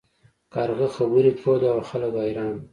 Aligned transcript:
کارغه 0.53 0.87
خبرې 0.95 1.31
کولې 1.41 1.67
او 1.73 1.79
خلک 1.89 2.11
حیران 2.23 2.49
وو. 2.55 2.61